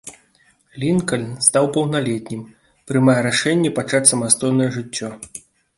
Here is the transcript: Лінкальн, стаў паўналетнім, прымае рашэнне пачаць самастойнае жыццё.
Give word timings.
Лінкальн, 0.83 1.27
стаў 1.49 1.69
паўналетнім, 1.77 2.41
прымае 2.91 3.19
рашэнне 3.29 3.77
пачаць 3.81 4.05
самастойнае 4.15 4.69
жыццё. 4.81 5.17